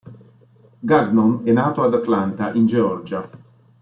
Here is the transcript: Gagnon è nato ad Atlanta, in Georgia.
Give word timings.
Gagnon 0.79 1.41
è 1.45 1.51
nato 1.51 1.83
ad 1.83 1.93
Atlanta, 1.93 2.51
in 2.53 2.65
Georgia. 2.65 3.29